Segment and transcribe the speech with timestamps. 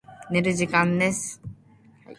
[0.31, 1.39] 寝る時間です。